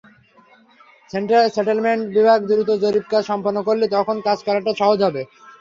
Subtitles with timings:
[1.49, 5.21] Settlement বিভাগ দ্রুত জরিপকাজ সম্পন্ন করলে তখন কাজ করাটা সহজ হবে।